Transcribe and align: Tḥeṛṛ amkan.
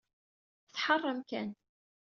Tḥeṛṛ 0.73 1.03
amkan. 1.11 1.49